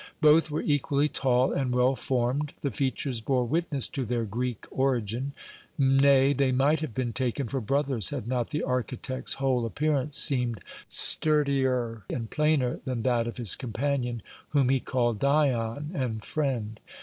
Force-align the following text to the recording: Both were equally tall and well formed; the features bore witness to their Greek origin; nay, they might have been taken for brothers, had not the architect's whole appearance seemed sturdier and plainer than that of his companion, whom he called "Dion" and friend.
Both 0.19 0.49
were 0.49 0.63
equally 0.63 1.07
tall 1.07 1.53
and 1.53 1.75
well 1.75 1.95
formed; 1.95 2.53
the 2.63 2.71
features 2.71 3.21
bore 3.21 3.45
witness 3.45 3.87
to 3.89 4.03
their 4.03 4.25
Greek 4.25 4.65
origin; 4.71 5.33
nay, 5.77 6.33
they 6.33 6.51
might 6.51 6.79
have 6.79 6.95
been 6.95 7.13
taken 7.13 7.47
for 7.47 7.61
brothers, 7.61 8.09
had 8.09 8.27
not 8.27 8.49
the 8.49 8.63
architect's 8.63 9.33
whole 9.35 9.63
appearance 9.63 10.17
seemed 10.17 10.61
sturdier 10.89 12.01
and 12.09 12.31
plainer 12.31 12.79
than 12.83 13.03
that 13.03 13.27
of 13.27 13.37
his 13.37 13.55
companion, 13.55 14.23
whom 14.49 14.69
he 14.69 14.79
called 14.79 15.19
"Dion" 15.19 15.91
and 15.93 16.25
friend. 16.25 16.79